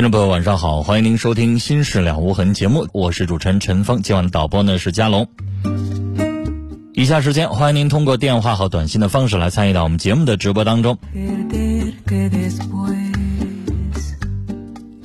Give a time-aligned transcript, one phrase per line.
[0.00, 5.28] 听众朋友，晚上好，欢迎您收听《心事了无痕》节目，我是主持人陈峰，今晚的导播呢是佳龙。
[6.94, 10.96] 以下时间，欢迎您通过电话和短信的方式来参与到我们节目的直播当中。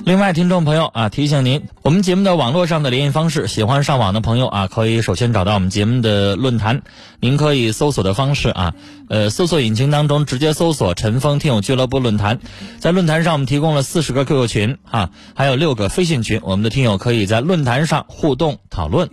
[0.06, 6.82] 另外，听众朋友啊，提醒您，我们节目的网络上的联系方式，喜欢上网的朋友啊，可以首先找到我们节目的论坛，
[7.18, 8.74] 您可以搜索的方式啊，
[9.08, 12.38] 呃，搜索引擎当中直接搜索“陈峰听友俱乐部论坛”。
[12.78, 19.10] 在论坛上，我们提供了四十个 QQ 群啊，还有六个飞信群，我们的听友可以在论坛上互动讨论。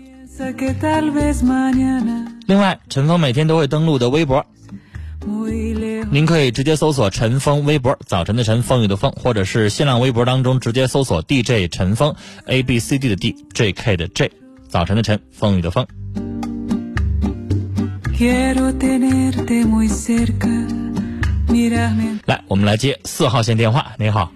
[2.46, 4.46] 另外，陈峰每天都会登录的微博。
[6.12, 12.14] 您可以直接搜索陈峰微博，早晨的晨，风雨的风，或者是新浪微博当中直接搜索 DJ 陈峰
[12.46, 14.30] ，A B C D 的 D，J K 的 J，
[14.68, 15.88] 早晨的晨，风雨的风。
[22.26, 23.94] 来，我们来接四号线电话。
[23.98, 24.32] 您好。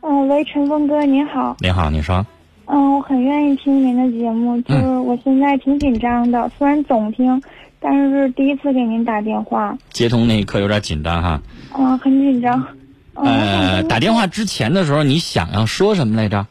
[0.00, 1.56] 嗯，喂，陈峰哥，您好。
[1.60, 2.24] 您好，你说。
[2.64, 7.42] 嗯，我很愿意听您的节目，就是我现在挺紧张的，虽然总听。
[7.80, 11.40] 但是是第一次给您打电话，接通那一刻有点紧张哈。
[11.78, 12.66] 嗯，很紧张。
[13.14, 16.46] 呃，打电话之前的时候，你想要说什么来着？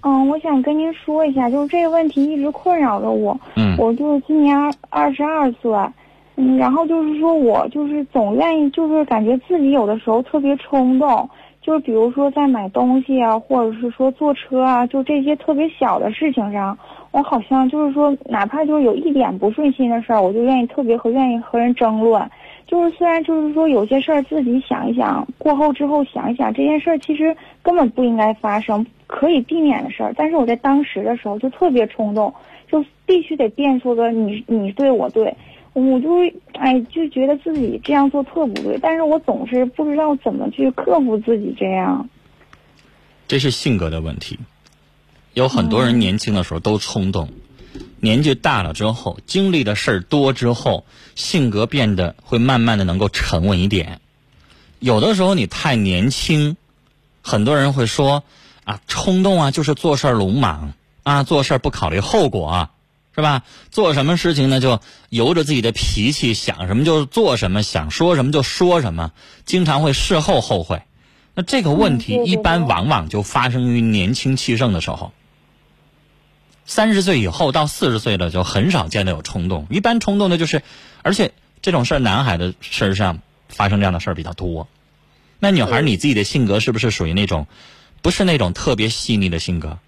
[0.00, 3.38] 嗯，我想跟您说一下，就是这个问题一直困扰着我。
[3.56, 3.76] 嗯。
[3.78, 5.70] 我就是今年二二十二岁，
[6.36, 11.28] 嗯，然后就是说我就是总愿意，就是感觉自己有的时候特别冲动，
[11.60, 16.78] 就是比如说在买东西啊，或者是说坐车啊，就这些特别小的事情上。
[17.12, 22.28] 我好像就是说，哪怕就是有一点不顺心的事儿，我就愿意特别和愿意和人争论。
[22.66, 30.14] 就是虽然就是说有些事儿自己想一想，过后之后想一想，这件事儿其实根本不应该发生，可以避免的事儿。
[30.16, 32.32] 但是我在当时的时候就特别冲动，
[32.70, 35.36] 就必须得辩出个你你对我对，
[35.74, 36.16] 我就
[36.54, 38.78] 哎就觉得自己这样做特不对。
[38.80, 42.08] 但是我总是不知道怎么去克服自己这样。
[43.28, 44.38] 这是性格的问题。
[45.34, 47.30] 有很多人年轻的时候都冲动，
[48.00, 50.84] 年纪大了之后，经历的事儿多之后，
[51.14, 54.00] 性格变得会慢慢的能够沉稳一点。
[54.78, 56.56] 有的时候你太年轻，
[57.22, 58.24] 很多人会说
[58.64, 62.70] 啊，冲动啊就是做事鲁莽啊，做事不考虑后果啊，
[63.14, 63.42] 是吧？
[63.70, 69.12] 做什么事情呢就由着自己的脾气，想什么就做什么，想说什么就说什么，
[69.46, 70.82] 经常会事后后悔。
[71.34, 75.10] 那这个问题一般往往就发生于年轻气盛的时候。
[76.64, 79.66] 三十岁以后到四十岁了，就很少见得有冲动。
[79.68, 80.62] 一般冲动的就是，
[81.02, 83.18] 而且这种事儿，男孩的身上
[83.48, 84.68] 发生这样的事儿比较多。
[85.40, 87.46] 那女孩，你自己的性格是不是属于那种，
[88.00, 89.78] 不是那种特别细腻的性格？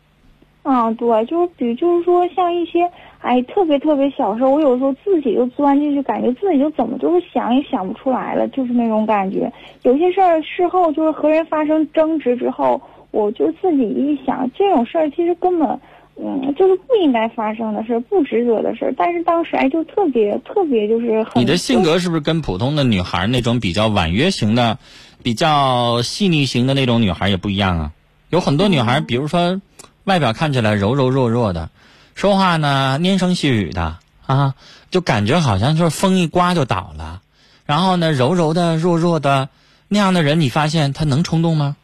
[0.65, 2.91] 嗯，对，就是比，就是说像一些
[3.21, 9.53] 哎特别特别小事儿，我有时候自己就钻进去，感觉自己就怎么就是想也想不出来了，就是那种感觉。
[9.83, 15.81] 有些事儿事后就是和人发生争执之后，我就自己一想，这种事儿其实根本。
[16.17, 18.95] 嗯，就是不应该发生的事，不值得的事。
[18.97, 24.79] 但是当时哎，就特别特别，就是你的性格是不是跟普通的女孩那种比较婉约型的、
[25.23, 27.93] 比较细腻型的那种女孩也不一样啊？
[28.31, 29.61] 有很多女孩，比如说
[30.05, 31.71] 外表看起来柔柔弱弱的，
[32.15, 34.55] 说话呢蔫声细语的啊，
[34.91, 37.21] 就感觉好像就是风一刮就倒了。
[37.67, 39.49] 然后呢，柔柔的、弱弱的
[39.89, 41.77] 那样的人，你发现他能冲动吗？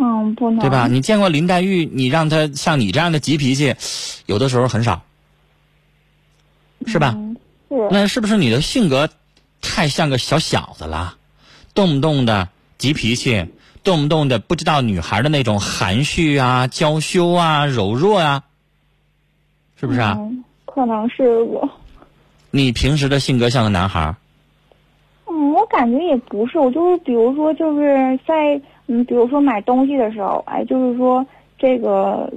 [0.00, 0.86] 嗯，不能对吧？
[0.86, 1.84] 你见过林黛玉？
[1.84, 3.74] 你让她像你这样的急脾气，
[4.26, 5.02] 有的时候很少，
[6.86, 7.16] 是吧？
[7.68, 7.88] 是。
[7.90, 9.08] 那是不是你的性格
[9.60, 11.16] 太像个小小子了？
[11.74, 12.48] 动不动的
[12.78, 13.44] 急脾气，
[13.82, 18.44] 动不动的不知道女孩的那种含蓄啊、娇羞啊、柔弱啊，
[19.78, 20.14] 是不是啊？
[20.18, 21.68] 嗯，可能是我。
[22.50, 24.14] 你平时的性格像个男孩，
[25.78, 31.24] 感觉也不是，我就是比如说就是在嗯，比如说买东西的时候，哎，就是说
[31.56, 32.28] 这个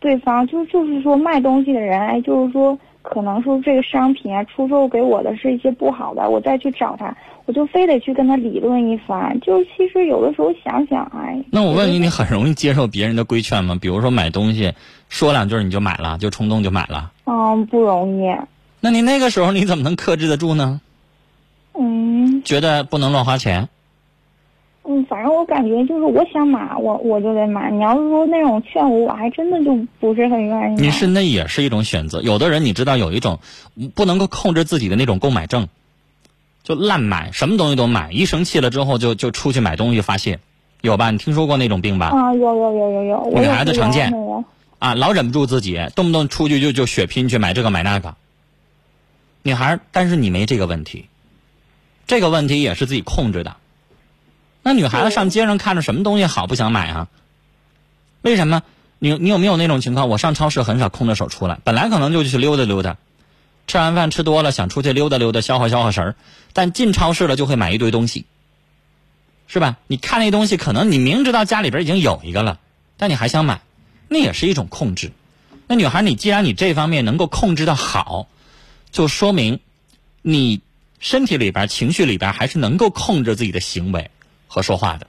[0.00, 7.16] 对方就就是说卖东西的人，哎，就是说可能说这个商品啊出售给我的是一些不好的，我再去找他，
[7.46, 9.40] 我就非得去跟他理论一番。
[9.40, 13.78] 就其实有的时候想想，哎，那我问你，你很容易接受别人的规劝吗？
[13.80, 14.74] 比如说买东西，
[15.08, 17.10] 说两句你就买了，就冲动就买了。
[17.24, 18.30] 嗯，不容易。
[18.82, 20.82] 那你那个时候你怎么能克制得住呢？
[21.82, 23.68] 嗯觉得不能乱花钱，
[24.84, 27.70] 嗯，反正我感觉就是我想买，我我就得买。
[27.70, 30.80] 你要是说那种劝我，我还真的就不是很愿意。
[30.80, 32.20] 你是那也是一种选择。
[32.22, 33.38] 有的人你知道有一种
[33.94, 35.68] 不能够控制自己的那种购买症，
[36.62, 40.40] 就滥买，什么东西都买，一生气了之后就就出去买东西发泄，
[40.80, 41.10] 有吧？
[41.10, 42.06] 你听说过那种病吧？
[42.08, 44.12] 啊，有有有有有，女孩子常见
[44.78, 48.16] 啊，老忍不住自己，动不动出去就就血拼去买这个买那个。
[49.42, 51.09] 女孩，但是你没这个问题，
[52.10, 53.54] 这个问题也是自己控制的。
[54.64, 57.06] 那女孩子上街上看着什么东西好不想买啊？
[58.22, 58.62] 为什么？
[58.98, 60.08] 你你有没有那种情况？
[60.08, 62.96] 我上超市很少空着手出来，本来可能就去溜达溜达，
[63.68, 66.16] 吃完饭吃多了想出去溜达溜达消化消化神儿，
[66.52, 68.26] 但进超市了就会买一堆东西，
[69.46, 69.76] 是吧？
[69.86, 72.58] 你看那东西，可能你明知道家里边已经有一个了，
[72.96, 73.60] 但你还想买，
[74.08, 75.12] 那也是一种控制。
[75.68, 78.26] 那女孩，你既然你这方面能够控制的好，
[78.90, 79.60] 就说明
[80.22, 80.60] 你
[81.00, 84.10] 身体里边、情绪里边还是能够控制自己的行为
[84.46, 85.08] 和说话的。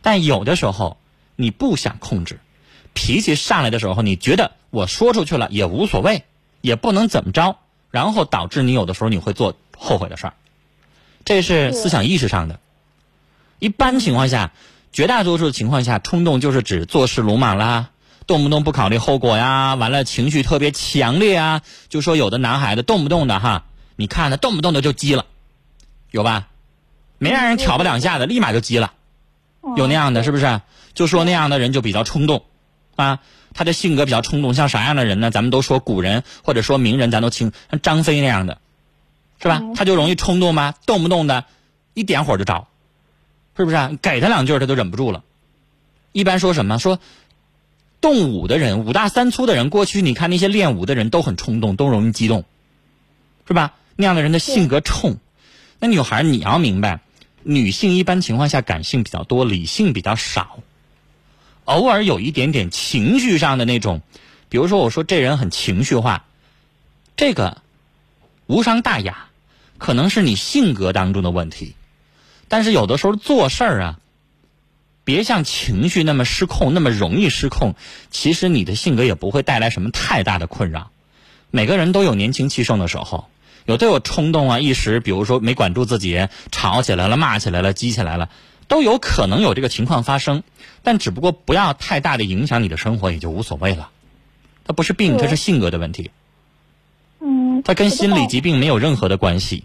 [0.00, 0.96] 但有的时候
[1.36, 2.40] 你不想控制，
[2.94, 6.24] 脾气上来的时候，你觉得我说出去了也无所谓，
[6.60, 7.58] 也不能怎么着，
[7.90, 10.34] 然后导致你有的时候你会做后悔的事儿。
[11.24, 12.58] 这是思想意识上的。
[13.58, 14.52] 一般情况下，
[14.92, 17.90] 绝大多数情况下，冲动就是指做事鲁莽啦，
[18.26, 21.62] 动不动不考虑后果呀，完了情绪特别强烈啊。
[21.88, 25.26] 就说有的男孩子动不动的哈，你看他动不动的就急了，
[26.12, 26.46] 有吧？
[27.18, 28.92] 没让人挑拨两下子，立马就急了。
[29.76, 30.60] 有那样的，是不是？
[30.92, 32.44] 就说那样的人就比较冲动，
[32.96, 33.20] 啊，
[33.54, 34.52] 他的性格比较冲动。
[34.54, 35.30] 像啥样的人呢？
[35.30, 38.58] 咱们都说古人或者说名人，咱都听像张飞那样的，
[39.40, 39.62] 是吧？
[39.74, 40.74] 他就容易冲动吗？
[40.84, 41.46] 动不动的，
[41.94, 42.66] 一点火就着，
[43.56, 43.98] 是不是？
[44.02, 45.24] 给他两句他都忍不住了。
[46.12, 46.78] 一般说什么？
[46.78, 46.98] 说
[48.02, 52.44] 动武的人，五大三粗的人，过去你看那些练武的人都很冲动，都容易激动，
[53.46, 53.74] 是吧？
[53.96, 55.16] 那样的人的性格冲。
[55.82, 57.00] 那女孩你要明白。
[57.42, 60.60] 女性一般情况下感性比较多，理性比较少，
[61.64, 64.00] 偶尔有一点点情绪上的那种，
[64.48, 66.24] 比如说我说这人很情绪化，
[67.16, 67.60] 这个
[68.46, 69.26] 无伤大雅，
[69.76, 71.74] 可能是你性格当中的问题，
[72.46, 73.98] 但是有的时候做事儿啊，
[75.02, 77.74] 别像情绪那么失控，那么容易失控，
[78.12, 80.92] 其实你的性格也不会带来什么太大的困扰。
[81.50, 83.28] 每个人都有年轻气盛的时候。
[83.66, 88.28] 有都有冲动啊，一时比如说没管住自己，吵起来了，骂起来了，激起来了，
[88.68, 90.42] 都有可能有这个情况发生。
[90.82, 93.90] 但只不过不要太大的影响你的生活，也就无所谓了。
[94.64, 96.10] 它不是病，它是性格的问题。
[97.20, 97.62] 嗯。
[97.64, 99.64] 它跟心理疾病没有任何的关系。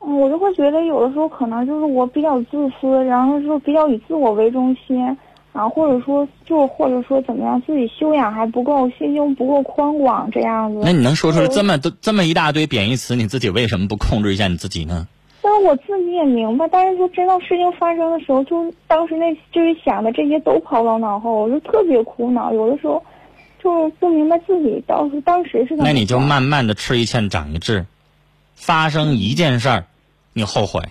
[0.00, 5.16] 嗯，我就会觉得有的时候可能就是我比较自私，然后说比较以自我为中心。
[5.58, 10.80] 啊，或者说，就或者说怎么样，自己修养还不够，心胸不够宽广，这样子。
[10.84, 15.08] 那你能说出来这么多、这么一大堆贬义词，你自己为什么不控制一下你自己呢？
[15.42, 22.52] 但是我自己也明白，但是就真到事情发生的时候，就当时那就是想的这些都抛到脑后，我就特别苦恼。
[22.52, 23.02] 有的时候，
[23.60, 25.84] 就不明白自己当时当时是怎么。
[25.84, 27.84] 那你就慢慢的吃一堑长一智，
[28.54, 29.86] 发生一件事儿，
[30.34, 30.82] 你后悔。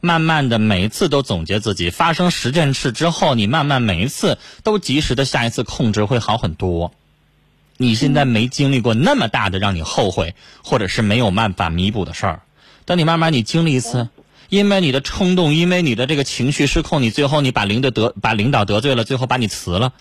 [0.00, 6.92] 慢慢的，每一次都总结自己发生十件事之后，你慢慢每一次都及时的下一次控制会好很多。
[7.76, 12.42] 你现在没经历过那么大的让你后悔或者是没有办法弥补的事儿，
[12.84, 14.08] 等你慢慢你经历一次，
[14.48, 19.92] 因为你的冲动，因为你的这个情绪失控，你最后你把领导得把领导得罪了，最后把你辞了。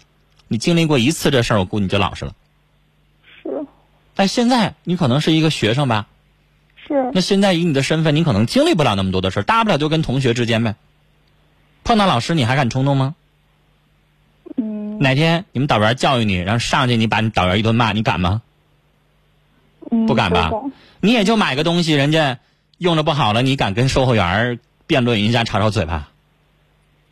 [0.48, 2.34] 你经历过一次这事儿，我估计你就老实了。
[3.44, 3.66] 是。
[4.16, 6.08] 但现在你可能是一个学生吧。
[6.88, 7.12] 是。
[7.14, 10.76] 那现在以你的身份，你可能经历不了那么多的事大不了就跟同学之间呗。
[11.84, 13.16] 碰到老师，你还敢冲动吗？
[14.56, 15.00] 嗯。
[15.00, 18.42] 哪天你们导员教育你，然后上去你把你导员一顿骂，你敢吗？
[19.92, 20.06] 嗯。
[20.06, 20.52] 不敢吧？
[21.00, 22.40] 你也就买个东西，人家
[22.78, 26.10] 用的不好了，你敢跟售货员辩论一下，吵吵嘴吧？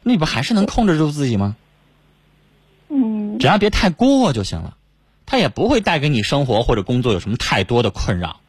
[0.03, 1.55] 你不还是能控制住自己吗？
[2.89, 3.37] 嗯。
[3.39, 4.75] 只要别太过就行了，
[5.25, 8.39] 他也不会带给你生活或者工作有什么太多的困扰。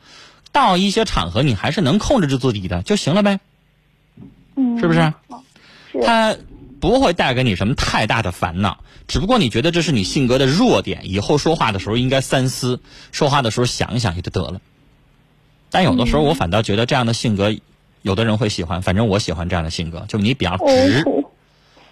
[0.57, 3.41] 到一些场合，你还是能控制住自己的就行了呗，
[4.55, 5.13] 嗯，是不是？
[5.93, 6.01] 是。
[6.01, 6.35] 他
[6.81, 8.79] 不会带给你什么太大的烦恼。
[9.07, 12.81] 只不过你觉得这是你性格的弱点，以后说话的时候应该三思，
[13.13, 14.63] 说话的时候想一想也就得了。
[15.71, 17.55] 但有的时候我反倒觉得这样的性格，
[18.01, 18.81] 有的人会喜欢。
[18.81, 21.31] 反正我喜欢这样的性格，就你比较直，哦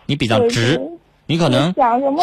[0.06, 0.80] 你比较直，
[1.26, 1.74] 你可能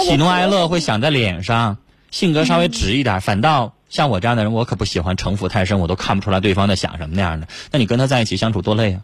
[0.03, 1.77] 喜怒哀乐会想在脸上，
[2.09, 3.21] 性格稍微直一点。
[3.21, 7.47] 反倒像我这样的人，我可不喜欢城府太深，我都看不出来对方在想什么那样的。
[7.71, 9.01] 那你跟他在一起相处多累啊！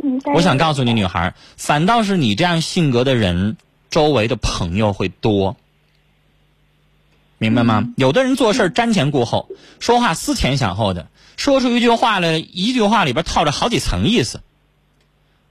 [0.00, 3.56] 嗯，我想告诉你，女孩，反倒是你这样性格的人，
[3.90, 5.56] 周围的朋友会多，
[7.38, 7.88] 明白吗？
[7.96, 9.48] 有的人做事瞻前顾后，
[9.80, 14.40] 说话思前想后的，说出一句话来，一句话里边套着好几层意思。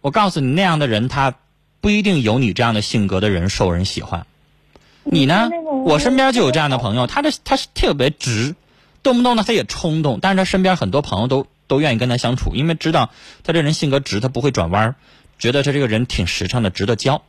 [0.01, 1.33] 我告诉你，那样的人他
[1.81, 4.27] 不一定有你这样的性格的人受人喜欢。
[5.09, 5.49] 你呢？
[5.85, 8.55] 我身边就有这样的朋友，他这他是特别直，
[9.03, 13.09] 动不动呢他也冲动，但是他身边很多朋友都都愿意跟他相处，因为知道
[13.43, 14.95] 他这人性格直，他不会转弯儿，
[15.39, 17.21] 觉得他这个人挺实诚的，值得交，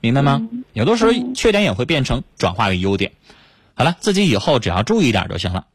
[0.00, 0.48] 明白吗？
[0.72, 3.12] 有的时候缺点也会变成转化为优点。
[3.74, 5.66] 好了，自己以后只要注意点就行了。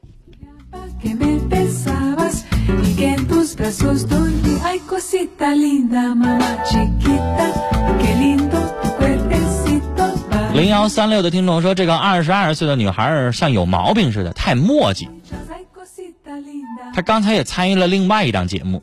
[10.64, 15.10] 零幺三六的听众说，这个二十二岁的女孩像有毛病似的，太磨叽。
[15.50, 18.82] Ay, cosita linda, 她刚才也参与了另外一档节目，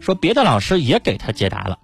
[0.00, 1.78] 说别的老师也给她解答了。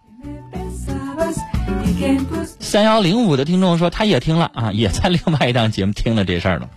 [2.59, 6.69] 三幺零五的听众说，他也听了啊，也在另外一档节目听了这事儿了。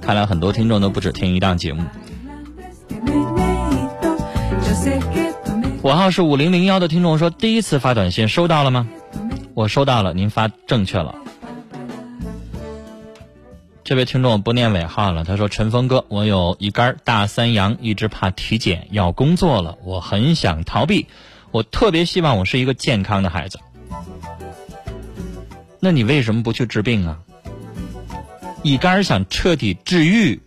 [0.00, 1.82] 看来很多听众都不止听一档节目。
[5.82, 8.86] 我号是五零零幺的听众说，第一次发短信收到了吗？
[9.54, 11.14] 我收到了，您发正确了。
[13.84, 21.06] 这位听众不念尾号了，他说：“陈峰哥，我有一肝大三阳，一直怕体检，要工作了，我很想逃避，
[21.52, 23.60] 我特别希望我是一个健康的孩子。
[25.78, 27.20] 那你为什么不去治病啊？
[28.62, 30.40] 乙肝想彻底治愈，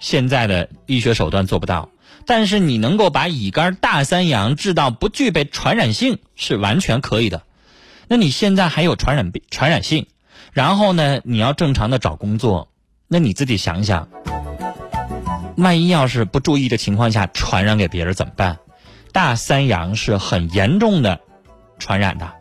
[0.00, 1.90] 现在的医学手段做不到，
[2.26, 7.42] 但是你能够把乙肝大三阳治到不具备传染性是完全可以的。
[8.08, 10.06] 那你现在还有传染病传染性，
[10.52, 12.68] 然后呢，你要正常的找工作，
[13.06, 14.08] 那你自己想想，
[15.56, 18.58] 万一要是不注意的情况下传染给别人怎么办？
[19.12, 21.20] 大三阳是很严重的
[21.78, 22.32] 传染的，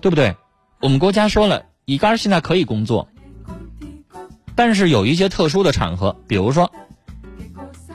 [0.00, 0.36] 对不对？
[0.80, 3.08] 我们国家说了，乙肝现在可以工作，
[4.54, 6.70] 但是有一些特殊的场合，比如说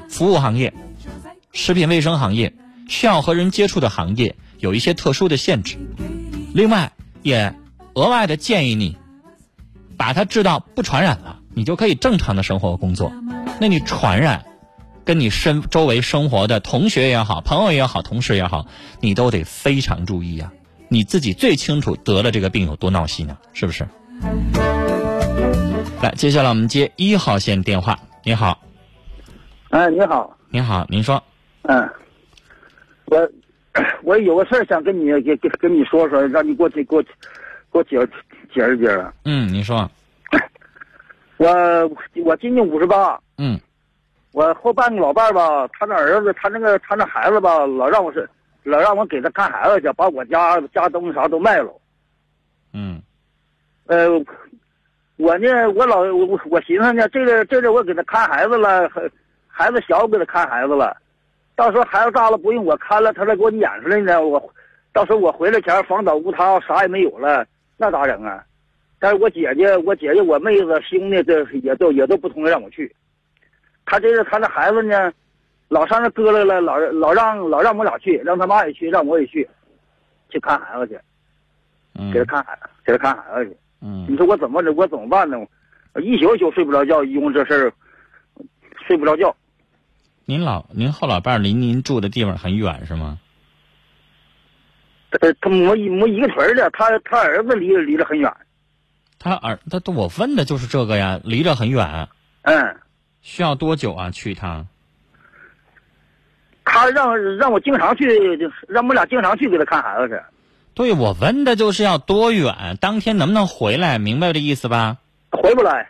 [0.10, 0.74] 服务行业、
[1.54, 2.54] 食品卫生行业
[2.90, 5.78] 需要和人接触的行业，有一些特殊的限制。
[6.54, 6.92] 另外，
[7.22, 7.54] 也
[7.94, 8.98] 额外的建议你，
[9.98, 13.12] 把它治到不传染了，你就可以正常的生活和工作。
[13.60, 14.44] 那你传染，
[15.06, 18.66] 跟你身周围生活的同学也好、朋友也好、同事也好，
[19.00, 20.52] 你都得非常注意啊、
[20.90, 23.88] 你自己最清楚得了这个病有多闹心呢，是不是？
[26.02, 27.98] 来，接下来我们接一号线电话。
[28.24, 28.60] 你好，
[29.70, 31.24] 哎，你好，你好，您说，
[31.64, 31.90] 嗯，
[33.06, 33.18] 我
[34.04, 37.10] 我有个事儿想跟你给给跟你说说，让你给我解给我给
[37.80, 37.98] 我解
[38.54, 39.06] 解释解释。
[39.26, 39.90] 嗯，你说，
[41.38, 41.48] 我
[42.24, 43.60] 我今年五十八，嗯。
[44.34, 48.30] 我后半个老伴儿吧，他那儿子他那个他那孩子吧，老让我是
[48.64, 51.74] 老让我给他看孩子去，把我家家东西啥都卖了。
[52.74, 53.02] 嗯。
[53.88, 54.08] 呃，
[55.18, 59.02] 我呢，我老我我寻思呢，这个这个我给他看孩子了，孩
[59.48, 60.96] 孩子小我给他看孩子了，
[61.62, 64.52] 到时候孩子大了不用我看了，他再给我撵出来呢，我
[64.92, 67.46] 到时候我回来前房倒屋塌，啥也没有了，
[67.78, 68.44] 那咋整啊？
[69.00, 72.92] 但是我姐姐、我姐姐、我妹子、兄弟这也都也都不同意让我去。
[73.86, 75.14] 他这是他那孩子呢，
[75.68, 79.48] 老上那搁来了，老老让老让我俩去，让他妈也去，让我也去，
[80.30, 81.00] 去看孩子去，
[82.12, 83.58] 给他嗯看孩子，给他看孩子去。
[83.82, 85.38] 你嗯，说我怎么我怎么办呢？
[85.94, 87.72] 我一宿一宿睡不着觉，因为这事儿
[88.88, 89.36] 睡不着觉。
[90.26, 93.20] 您老您后老伴儿离您住的地方很远是吗？
[95.20, 98.32] 呃，他没一没一个屯儿的，他他儿子离离得很远。
[99.20, 102.08] 他儿他都我问的就是这个呀，离着很远，
[102.44, 102.78] 嗯，
[103.22, 104.10] 需要多久啊？
[104.10, 104.68] 去一趟？
[106.64, 110.18] 他让让我经常去，就是让我们俩经常去给他看孩子去。
[110.74, 114.00] 对我问的就是要多远，当天能不能回来？
[114.00, 114.98] 明白这意思吧？
[115.32, 115.90] 回不来，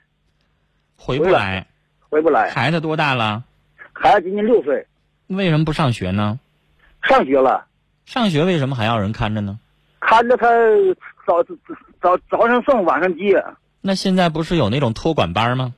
[0.97, 1.67] 回不来。
[2.09, 2.49] 回不来。
[2.49, 3.43] 孩子多大了？
[4.01, 4.87] 孩子今年六岁，
[5.27, 6.39] 为什么不上学呢？
[7.03, 7.65] 上学了，
[8.05, 9.59] 上学为什么还要人看着呢？
[9.99, 10.47] 看着他
[11.27, 11.43] 早
[12.01, 13.43] 早早上送，晚上接。
[13.79, 15.75] 那现在不是有那种托管班吗？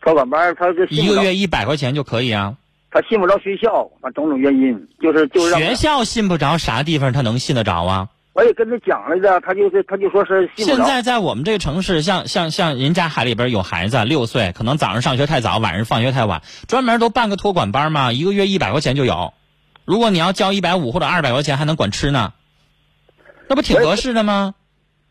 [0.00, 2.56] 托管班，他这一个月一百块钱就可以啊。
[2.92, 8.08] 他信不着学校，反种种原因，就是就是让学校信不着啥地方他能信得着啊？
[8.36, 10.46] 我也跟他讲来着，他就是他就说是。
[10.56, 19.32] 现在在我们这个城市，像像像人家海里边有孩子六岁，可能早上上学太早，晚上放学太晚，专门都办个托管班嘛，一个月一百块钱就有。
[19.86, 22.34] 如果你要交一百五或者二百块钱，还能管吃呢，
[23.48, 24.54] 那不挺合适的吗？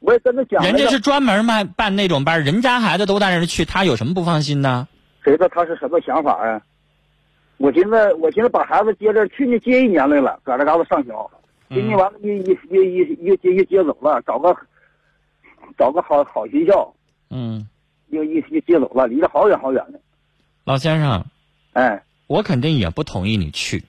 [0.01, 4.87] 我也跟他讲人家是专门卖办那种班，人家孩子都带着去，他有什么不放心的？
[5.23, 6.61] 谁知道他是什么想法啊？
[7.57, 11.11] 我寻思，我寻思把孩子接着，去年接一年来了，搁这嘎达上学，
[11.69, 14.55] 今年完了又又又又又接走了，找个
[15.77, 16.93] 找个好好学校，
[17.29, 17.67] 嗯，
[18.09, 19.99] 又又又接走了，离得好远好远的。
[20.63, 21.25] 老先生，
[21.73, 23.83] 哎，我肯定也不同意你去。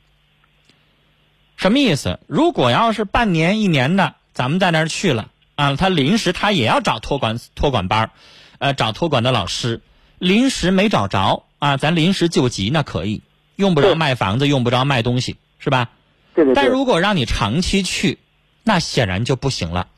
[1.57, 2.19] 什么意思？
[2.27, 8.11] 如果要是半年一年的，咱们在那儿去了啊，他临时他也要找托管托管班儿
[8.59, 9.81] 呃，找托管的老师，
[10.19, 13.23] 临时没找着啊，咱临时救急那可以，
[13.55, 15.91] 用不着卖房子，用不着卖东西，是吧？
[16.37, 16.55] 对对对。
[16.55, 18.19] 但如果让你长期去，
[18.63, 19.89] 那显然就不行了。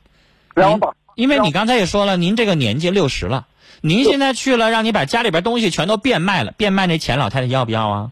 [0.54, 3.46] 让我把，因为你刚才也说了，您这个年纪六十了，
[3.82, 8.10] 您现在去了，让你把家里边东西全都变卖了，变卖那钱老太太要不要啊？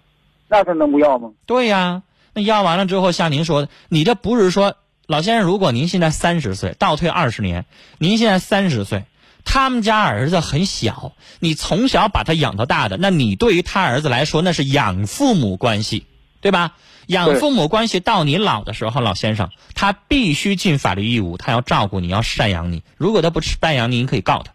[0.48, 1.30] 那她能不要吗？
[1.46, 2.02] 对呀，
[2.34, 7.64] 那要完了之后，像您说的，你这不是说老先生，如果您现在三十岁，倒退二十年，
[7.98, 9.04] 您现在三十岁，
[9.44, 16.06] 他们家儿子很小，你从小把他养到大的，那你对于他儿子来说，那是养父母关系，
[16.40, 16.74] 对吧？
[17.06, 22.82] 养父母关系到你老的时候，老先生他必须尽法律义务，他要照顾你，要赡养你。
[22.96, 24.52] 如果他不赡养你，你可以告他。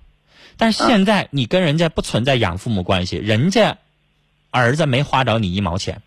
[0.58, 3.78] 但是现在你跟人家不存在养父母关系，人家
[4.50, 6.02] 儿子没花着你一毛钱。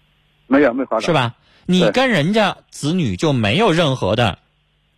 [0.47, 1.07] 没有没花着。
[1.07, 1.12] 是？
[1.12, 1.35] 吧？
[1.66, 4.38] 你跟人家子女就没有任何的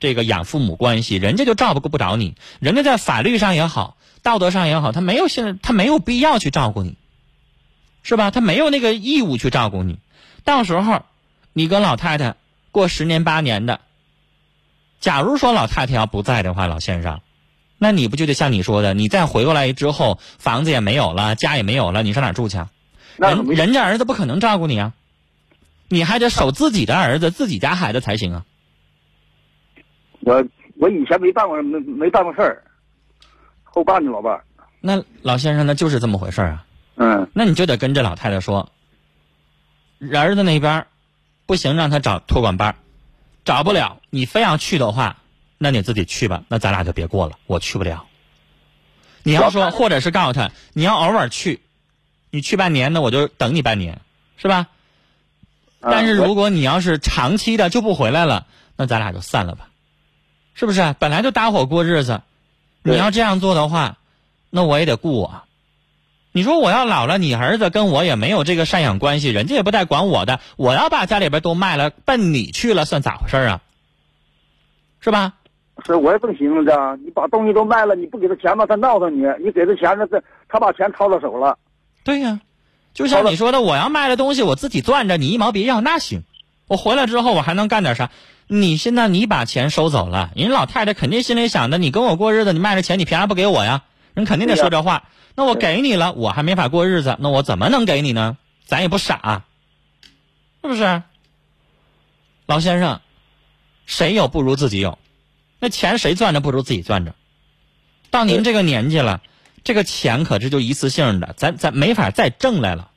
[0.01, 6.97] 这个养父母关系，人家就照顾不着你，人家在法律上也好，道德上也好，他没有现在他没有必要去照顾你，
[8.03, 8.33] 是吧？
[8.33, 10.01] 他没有那个义务去照顾你。
[10.47, 11.03] 到时候
[11.53, 12.37] 你跟老太太
[12.71, 13.81] 过十年八年的，
[15.01, 17.21] 假如说老太太要不在的话，老先生。
[17.79, 22.71] 那你不就得像你说的，你再回过来之后，房子也没有了，家也没有了，你上哪住去啊？
[23.17, 24.93] 人那人家儿子不可能照顾你啊，
[25.89, 28.45] 你还得守自己的儿子、自己家孩子才行啊。
[30.21, 30.43] 我
[30.79, 32.63] 我以前没办过没没办过事儿，
[33.65, 34.45] 后办的老伴儿。
[34.81, 36.65] 那老先生，那就是这么回事儿啊。
[36.97, 38.71] 嗯，那你就得跟这老太太说，
[40.13, 40.87] 儿子那边
[41.47, 42.77] 不行，让他找托管班，
[43.45, 45.17] 找不了，你非要去的话，
[45.59, 46.43] 那你自己去吧。
[46.49, 48.05] 那咱俩就别过了，我去不了。
[49.23, 51.61] 你要说，或者是告诉他，你要偶尔去，
[52.31, 54.01] 你去半年，那我就等你半年，
[54.37, 54.69] 是吧？
[55.81, 59.69] 啊但是如果你要是长期的就不回来了，那咱俩就散了吧，
[60.55, 60.95] 是不是？
[60.99, 62.23] 本来就搭伙过日子，
[62.83, 63.99] 你要这样做的话，
[64.51, 65.43] 那我也得顾我。
[66.37, 73.63] 你说我要老了，你儿子跟我也没有这个赡养关系，人家也不带管我的，我要把家里边都卖了，奔你去了，算咋回事啊？
[75.01, 75.33] 是吧？
[75.87, 81.57] 是我也正寻思着，你把东西都卖了，你不给他钱吧，他闹腾你；你给他钱了，他他把钱掏到手了。
[82.05, 82.39] 对呀、
[82.93, 86.23] 就像你说的，我要卖了东西，我自己攥着，你一毛别要，那行。
[86.69, 88.11] 我回来之后，我还能干点啥？
[88.47, 93.85] 你现在你把钱收走了，人老太太肯定心里想的，你跟我过日子，你卖了钱，你凭啥不给我呀？
[94.13, 95.05] 人肯定得说这话。
[95.37, 98.39] 那我给你了，我还没法过日子，那我怎么能给你呢？
[98.65, 99.45] 咱也不傻，
[100.63, 101.03] 是不是？
[102.47, 103.01] 老先生，
[103.85, 104.99] 谁有不如自己有，
[105.61, 107.15] 那钱谁赚着不如自己赚着。
[108.11, 109.21] 到您这个年纪了，
[109.63, 112.91] 这个钱可是就一次性的，咱咱没法再挣来了。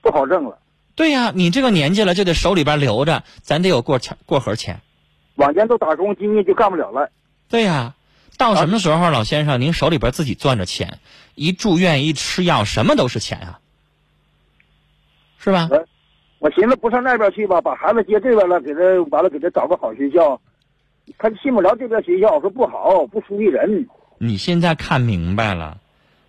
[0.00, 0.58] 不好挣了。
[0.94, 4.80] 对呀、你这个年纪了，就得手里边留着，咱得有过钱过河钱。
[5.34, 7.10] 往年都打工，今年就干不了了。
[7.48, 7.94] 对呀、
[8.36, 10.98] 到什么时候，老先生您手里边自己攥着钱，
[11.34, 13.60] 一住院一吃药，什么都是钱啊，
[15.38, 15.68] 是吧？
[16.38, 20.40] 我寻思不上那边去吧，把孩子接这边了，给他完了给他找个好学校。
[21.18, 23.88] 他信不了这边学校，说不好，不属于人。
[24.18, 25.78] 你现在看明白了，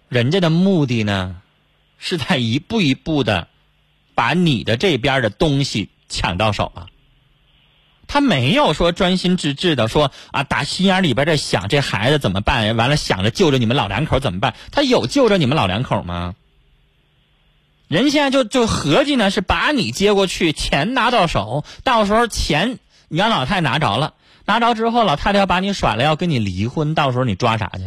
[0.10, 1.42] 人家的目的呢，
[1.98, 3.48] 是在一步一步的
[4.14, 6.88] 把你的这边的东西抢到手啊。
[8.08, 14.54] 他没有说专心致志的说啊，打心眼里边在想这孩子怎么办，完了想着救着你们老两口怎么办？
[14.72, 16.36] 他有救着你们老两口吗？
[17.88, 27.84] 人现在就就合计呢，是把你接过去，钱拿到手，到时候钱你让老太拿着了，拿着之后，老太太要把你甩了，要跟你离婚，到时候你抓啥去？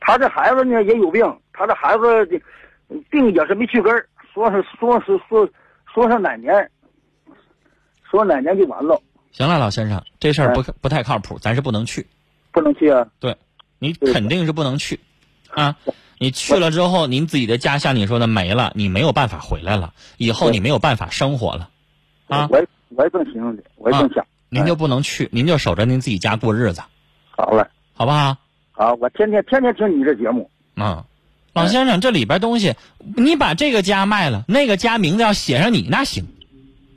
[0.00, 2.42] 他这孩子呢也有病，他这孩子
[3.08, 5.48] 病也是没去根儿，说是说是说
[5.94, 6.70] 说是哪年，
[8.10, 9.00] 说哪年就完了，
[9.32, 12.06] 行了，老先生，这事儿不不太靠谱，咱是不能去。
[12.52, 13.06] 不能去啊。
[13.20, 13.36] 对，
[13.78, 15.00] 你肯定是不能去，
[15.50, 15.76] 啊，
[16.18, 21.68] 你去了之后，您自己的家像你说的没了，你没有办法回来了，以后你没有办法生活了，
[22.28, 24.26] 啊，我也我也正寻思的，我也正想。
[24.48, 26.80] 您就不能去，您就守着您自己家过日子，
[27.30, 28.38] 好嘞，好不好？
[28.72, 30.50] 好，我天天天天听你这节目。
[30.76, 31.04] 嗯，
[31.52, 32.74] 老先生，这里边东西，
[33.16, 36.26] 你把这个家卖了，那个家名字要写上你那行，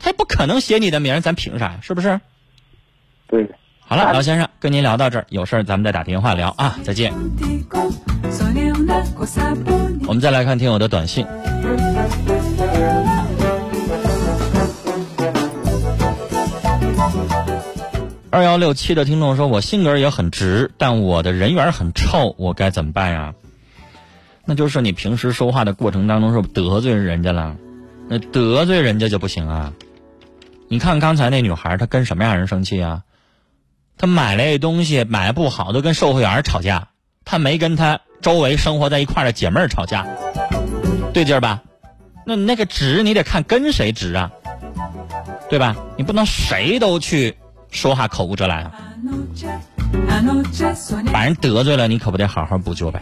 [0.02, 1.80] 他不可能写你的名儿，咱凭啥呀？
[1.82, 2.20] 是不是？
[3.28, 7.14] 对，好了，老先生，跟您聊到这儿，有事儿咱们再打电话聊啊，再见。
[10.08, 11.26] 我们再来看听友的短信。
[18.30, 23.34] 二幺六七的听众说：“我性格也很直，但我的人缘很臭，我该怎么办呀？”
[24.46, 27.56] 那就是你平时说话的过程当中是不是得罪人家了？
[28.08, 29.74] 那得罪人家就不行啊！
[30.72, 33.04] 你看刚才那女孩，她跟什么样人生气啊？
[33.98, 36.88] 她买了一东西买不好，都跟售货员吵架，
[37.26, 40.08] 她没跟她周围生活在一块儿的姐妹吵架，
[41.14, 41.62] 对劲儿吧？
[42.26, 44.32] 那那个值，你得看跟谁值啊，
[45.50, 45.76] 对吧？
[45.98, 47.36] 你不能谁都去
[47.70, 48.72] 说话口无遮拦啊，
[51.12, 53.02] 把人得罪了，你可不得好好补救呗。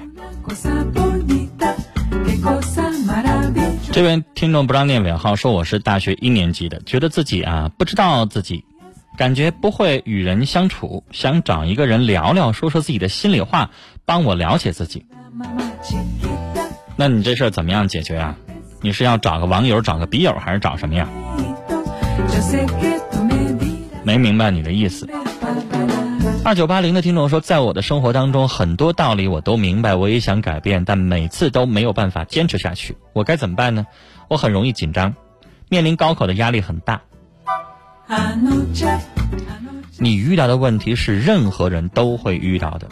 [3.92, 8.64] 这位听众不让念尾号，说我是大学一年级的，觉得自己啊不知道自己，
[9.18, 13.72] 感觉不会与人相处，想找一个人聊聊，说说自己的心里话，
[14.06, 15.06] 帮我了解自己。
[16.96, 18.38] 那你这事儿怎么样解决啊？
[18.82, 21.10] 你是要找个网友，找个笔友，还是找什么呀？
[24.04, 25.10] 没明白你的意思。
[26.46, 33.86] 二九八零的听众说，在我的生活当中，很多道理我都明白，我也想改变，但每次都没有办法坚持下去，我该怎么办呢？
[34.30, 35.14] 我很容易紧张，
[35.70, 37.02] 面临高考的压力很大。
[40.00, 42.88] 你遇到的问题是任何人都会遇到的。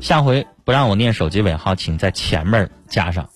[0.00, 3.28] 下回不让我念手机尾号，请在前面加上。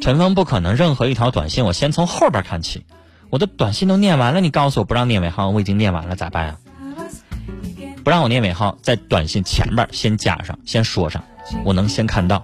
[0.00, 2.84] 陈峰不可能任何一条短信我先从后边看起，
[3.30, 6.56] 我的短信都念完了，你告诉我不让念尾号，我已经念完了咋办啊？
[8.08, 11.22] 不让我念尾号，在短信前边先加上，先说上，
[11.62, 12.42] 我能先看到。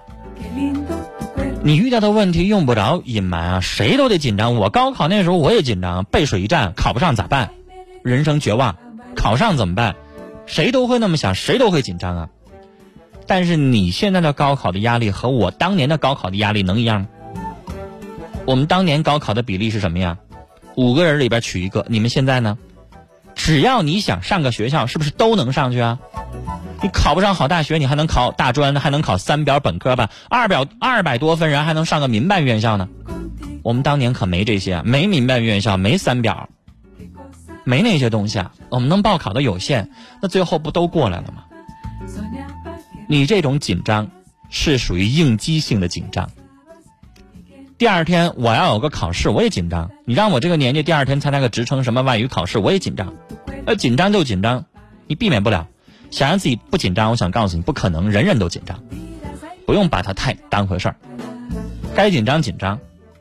[1.63, 4.57] 你遇到的问题用不着隐瞒啊，谁都得紧张。
[4.57, 7.49] 我高考那时候我也紧张，背水一战，考不上咋办？
[8.03, 8.75] 人生绝望，
[9.15, 9.95] 考上怎么办？
[10.45, 12.29] 谁都会那么想，谁都会紧张啊。
[13.25, 17.07] 但是你现在的高考的压力和我当年的高考的压力能一样吗？
[18.45, 20.19] 我们当年高考的比例是什么呀？
[20.75, 21.83] 五个人里边取一个。
[21.89, 22.55] 你们现在呢？
[23.35, 25.99] 只要你想上个学校，是不是都能上去啊？
[26.81, 30.09] 你考不上好大学，你还能考大专，还能考三表本科吧？
[30.29, 32.87] 二表二百多分，人还能上个民办院校呢。
[33.63, 36.49] 我们当年可没这些，没民办院校，没三表，
[37.63, 38.51] 没那些东西啊。
[38.69, 39.89] 我们能报考的有限，
[40.21, 41.43] 那最后不都过来了吗？
[43.07, 44.09] 你这种紧张
[44.49, 46.29] 是属于应激性的紧张。
[47.77, 49.91] 第二天我要有个考试，我也紧张。
[50.05, 53.13] 你让我这个年纪第二天参加个职称什么外语考试，我也紧张。
[53.65, 54.63] 呃，紧张就紧张，
[55.07, 55.67] 你避免不了。
[56.09, 58.79] 想让自己不紧张，我想告诉你，不可能，人人都紧张，
[59.65, 60.95] 不用把它太当回事儿。
[61.93, 62.79] 该紧张紧张，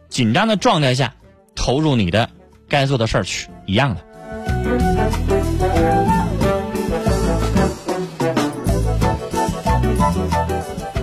[0.08, 1.14] 紧张的状态下
[1.56, 2.30] 投入你的
[2.68, 4.04] 该做的事儿去，一样的。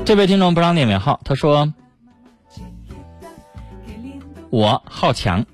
[0.06, 1.74] 这位听众不让念尾号，他说
[4.52, 5.46] 我好强，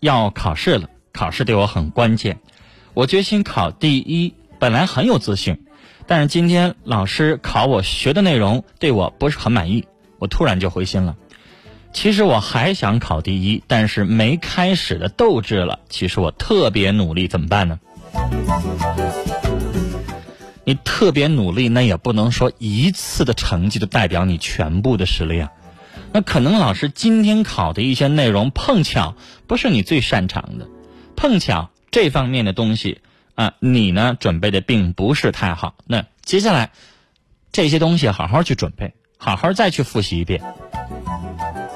[0.00, 2.40] 要考试了，考试对我很关键，
[2.92, 4.34] 我决心考第一。
[4.58, 5.64] 本来很有自信，
[6.08, 9.86] 但是今天老师考我学的内容对我不是很满意，
[10.18, 11.16] 我突然就灰心了。
[11.92, 15.78] 其实我还想考第一，但是没开始的斗志了。
[15.88, 17.78] 其实我特别努力，怎么办呢？
[20.64, 25.48] 你特别努力，那也不能说一次的成绩就代表你全部的实力啊。
[26.12, 29.14] 那可能老师今天考的一些内容碰巧
[29.46, 30.68] 不是你最擅长的，
[31.16, 33.00] 碰巧这方面的东西
[33.34, 35.74] 啊，你呢准备的并不是太好。
[35.86, 36.70] 那接下来
[37.50, 40.42] 这些东西好好去准备，好好再去复习一遍。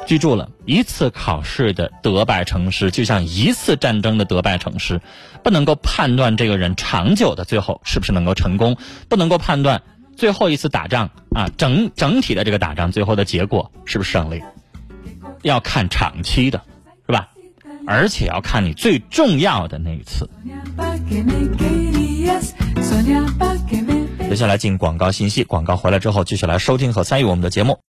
[0.07, 5.00] 记住了，一次考试的得败成失，就像一次战争的得败成失，
[5.42, 8.76] 不能够判断这个人长久的最后是不是能够成功，
[9.09, 9.83] 不能够判断
[10.16, 14.42] 最后一次打仗啊整整体的这个打仗最后的结果是不是胜利，
[15.42, 16.62] 要看长期的，
[17.07, 17.29] 是吧？
[17.87, 20.29] 而且要看你最重要的那一次。
[24.29, 27.79] 接下来进广告信息，广告回来之后继续来收听和参与我们的节目。